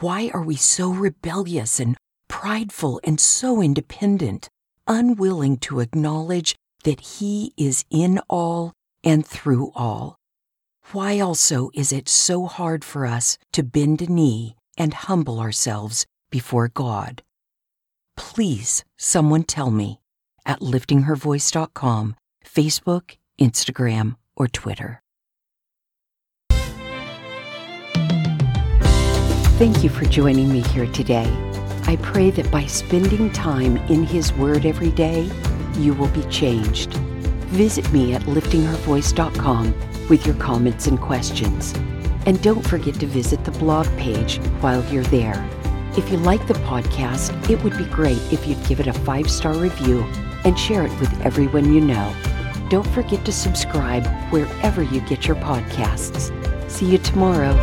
Why 0.00 0.30
are 0.34 0.42
we 0.42 0.56
so 0.56 0.90
rebellious 0.90 1.80
and 1.80 1.96
prideful 2.28 3.00
and 3.02 3.18
so 3.18 3.62
independent, 3.62 4.50
unwilling 4.86 5.56
to 5.58 5.80
acknowledge 5.80 6.54
that 6.84 7.00
he 7.00 7.54
is 7.56 7.84
in 7.88 8.20
all 8.28 8.74
and 9.02 9.26
through 9.26 9.72
all? 9.74 10.16
Why 10.92 11.18
also 11.20 11.70
is 11.72 11.92
it 11.92 12.10
so 12.10 12.46
hard 12.46 12.84
for 12.84 13.06
us 13.06 13.38
to 13.52 13.62
bend 13.62 14.02
a 14.02 14.06
knee 14.06 14.54
and 14.76 14.92
humble 14.92 15.40
ourselves 15.40 16.04
before 16.36 16.68
God? 16.68 17.22
Please, 18.14 18.84
someone 18.98 19.42
tell 19.42 19.70
me 19.70 20.00
at 20.44 20.60
liftinghervoice.com, 20.60 22.14
Facebook, 22.44 23.16
Instagram, 23.40 24.16
or 24.36 24.46
Twitter. 24.46 25.00
Thank 29.58 29.82
you 29.82 29.88
for 29.88 30.04
joining 30.04 30.52
me 30.52 30.60
here 30.60 30.88
today. 30.92 31.32
I 31.86 31.96
pray 32.02 32.30
that 32.32 32.50
by 32.50 32.66
spending 32.66 33.32
time 33.32 33.78
in 33.88 34.04
His 34.04 34.30
Word 34.34 34.66
every 34.66 34.90
day, 34.90 35.30
you 35.78 35.94
will 35.94 36.08
be 36.08 36.24
changed. 36.24 36.92
Visit 37.64 37.90
me 37.94 38.12
at 38.12 38.22
liftinghervoice.com 38.24 39.74
with 40.10 40.26
your 40.26 40.36
comments 40.36 40.86
and 40.86 41.00
questions. 41.00 41.72
And 42.26 42.42
don't 42.42 42.66
forget 42.68 42.96
to 42.96 43.06
visit 43.06 43.42
the 43.46 43.52
blog 43.52 43.86
page 43.96 44.36
while 44.60 44.84
you're 44.92 45.04
there. 45.04 45.48
If 45.96 46.10
you 46.10 46.18
like 46.18 46.46
the 46.46 46.54
podcast, 46.54 47.48
it 47.48 47.62
would 47.64 47.78
be 47.78 47.86
great 47.86 48.20
if 48.30 48.46
you'd 48.46 48.62
give 48.66 48.80
it 48.80 48.86
a 48.86 48.92
five 48.92 49.30
star 49.30 49.54
review 49.54 50.02
and 50.44 50.58
share 50.58 50.84
it 50.84 51.00
with 51.00 51.10
everyone 51.22 51.72
you 51.72 51.80
know. 51.80 52.14
Don't 52.68 52.86
forget 52.88 53.24
to 53.24 53.32
subscribe 53.32 54.06
wherever 54.30 54.82
you 54.82 55.00
get 55.00 55.26
your 55.26 55.36
podcasts. 55.36 56.30
See 56.70 56.84
you 56.84 56.98
tomorrow. 56.98 57.54